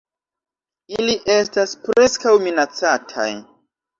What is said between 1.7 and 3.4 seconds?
Preskaŭ Minacataj.